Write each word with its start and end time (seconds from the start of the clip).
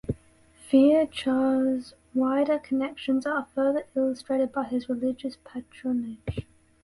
Fearchar's 0.67 1.93
wider 2.15 2.57
connections 2.57 3.27
are 3.27 3.45
further 3.53 3.85
illustrated 3.95 4.51
by 4.51 4.63
his 4.63 4.89
religious 4.89 5.37
patronage. 5.45 6.47